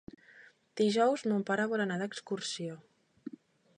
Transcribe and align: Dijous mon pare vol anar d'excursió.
Dijous 0.81 1.25
mon 1.31 1.45
pare 1.49 1.67
vol 1.73 1.83
anar 1.85 1.99
d'excursió. 2.03 2.79